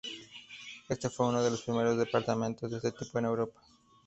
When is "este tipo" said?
2.77-3.19